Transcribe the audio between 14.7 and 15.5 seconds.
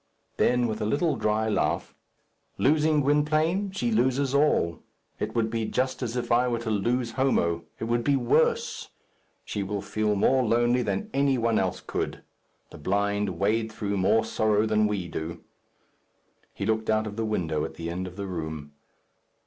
we do."